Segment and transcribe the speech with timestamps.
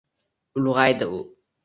[0.61, 1.21] Ulg’aydi u